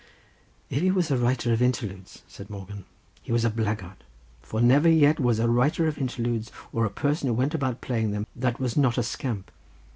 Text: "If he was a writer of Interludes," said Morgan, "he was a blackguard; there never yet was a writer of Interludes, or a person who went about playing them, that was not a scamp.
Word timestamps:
"If 0.71 0.81
he 0.81 0.89
was 0.89 1.11
a 1.11 1.15
writer 1.17 1.53
of 1.53 1.61
Interludes," 1.61 2.23
said 2.27 2.49
Morgan, 2.49 2.85
"he 3.21 3.31
was 3.31 3.45
a 3.45 3.51
blackguard; 3.51 4.03
there 4.51 4.59
never 4.59 4.89
yet 4.89 5.19
was 5.19 5.37
a 5.37 5.47
writer 5.47 5.85
of 5.87 5.99
Interludes, 5.99 6.51
or 6.73 6.85
a 6.85 6.89
person 6.89 7.27
who 7.27 7.35
went 7.35 7.53
about 7.53 7.81
playing 7.81 8.09
them, 8.09 8.25
that 8.35 8.59
was 8.59 8.75
not 8.75 8.97
a 8.97 9.03
scamp. 9.03 9.51